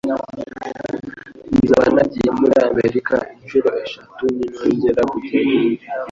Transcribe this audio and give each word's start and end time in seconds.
Nzaba 1.63 1.87
nagiye 1.95 2.29
muri 2.39 2.55
Amerika 2.69 3.15
inshuro 3.35 3.69
eshatu 3.83 4.23
ninongera 4.35 5.01
kujyayo. 5.11 5.59